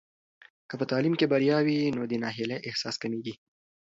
که 0.69 0.73
په 0.79 0.85
تعلیم 0.91 1.13
کې 1.19 1.29
بریا 1.33 1.57
وي، 1.65 1.79
نو 1.95 2.01
د 2.11 2.13
ناهیلۍ 2.23 2.57
احساس 2.69 2.95
کمېږي. 3.01 3.33